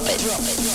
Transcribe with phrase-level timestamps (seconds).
[0.00, 0.69] Drop it.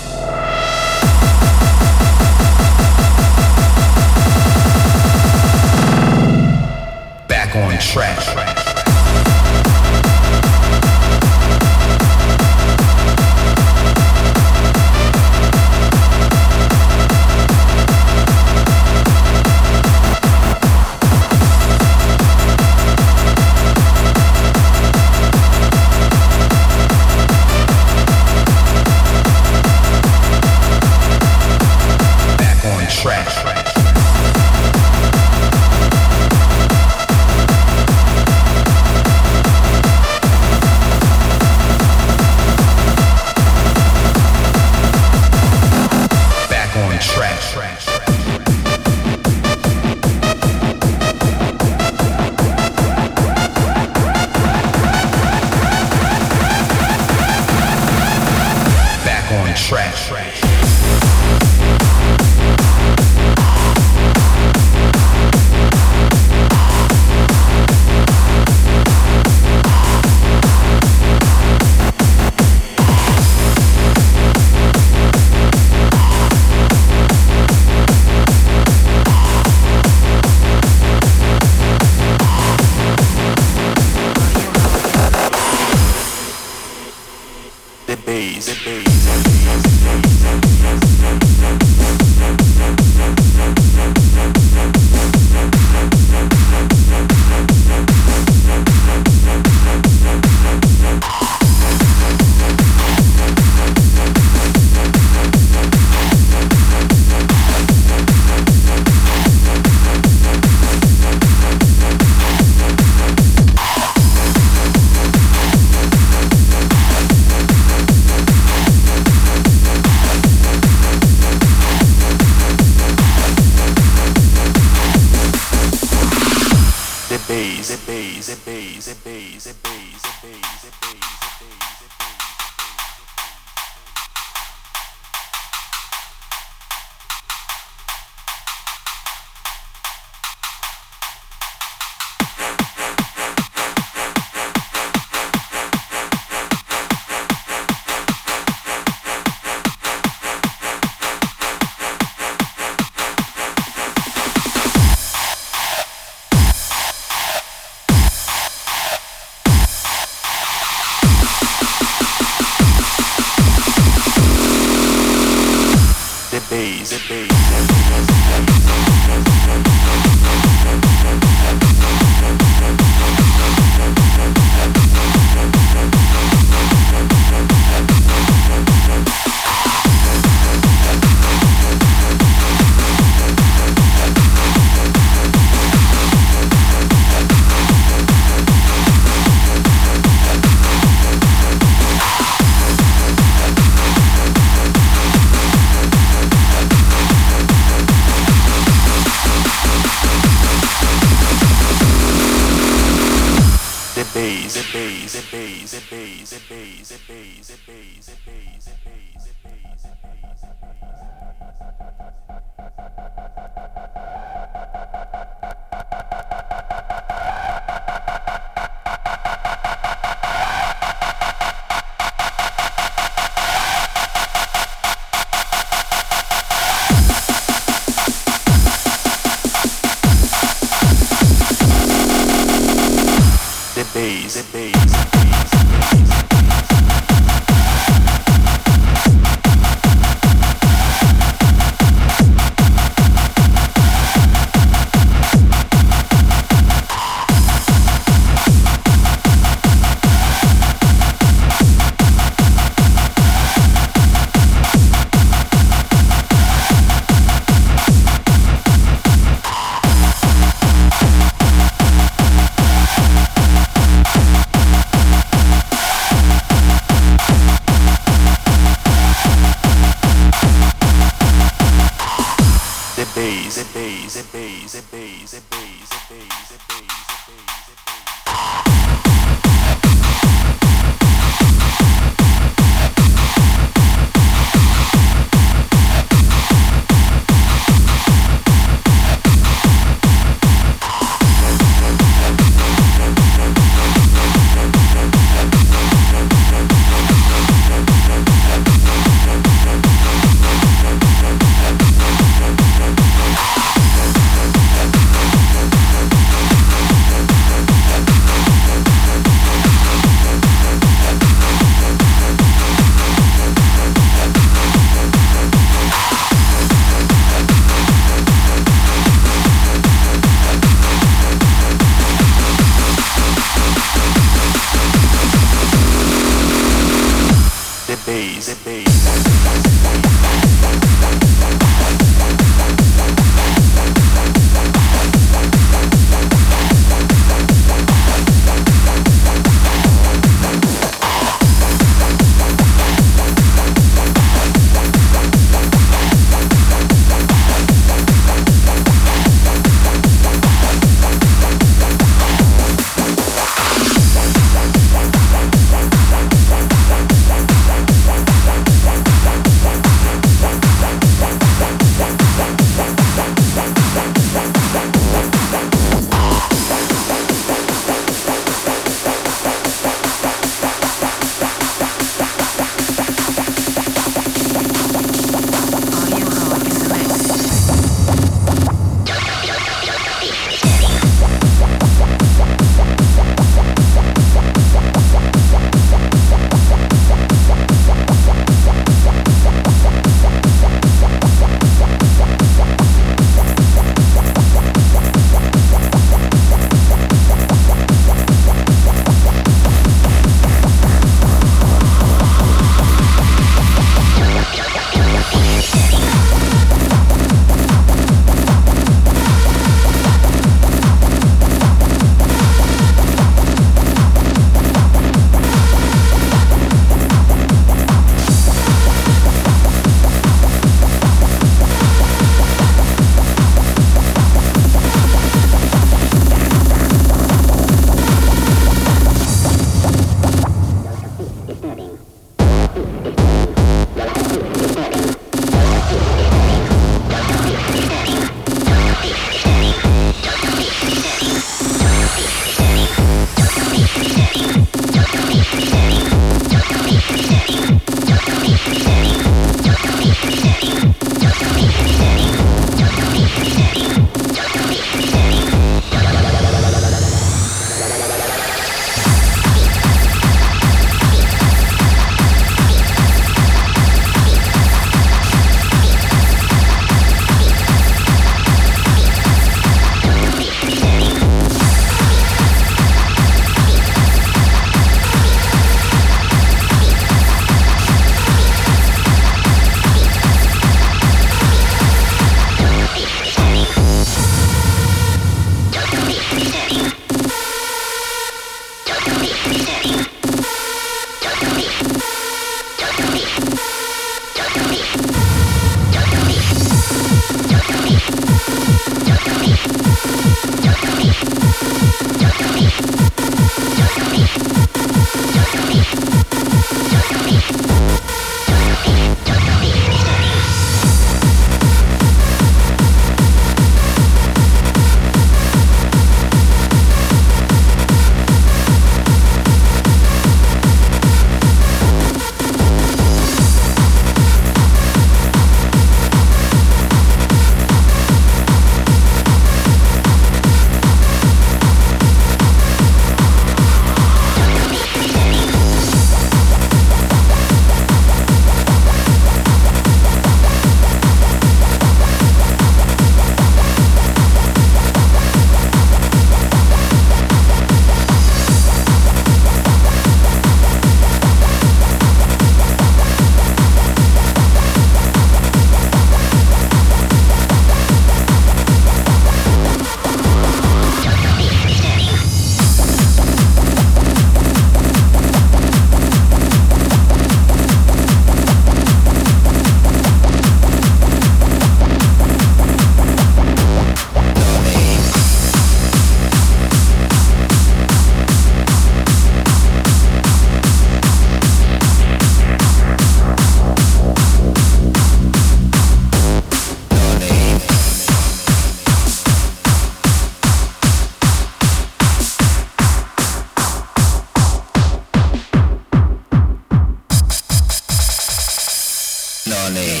[599.73, 600.00] money.